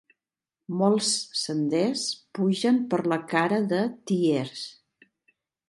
Molts 0.79 1.09
senders 1.41 2.05
pugen 2.39 2.81
per 2.95 3.01
la 3.13 3.21
cara 3.37 3.61
de 3.75 3.85
Tiers. 4.13 4.67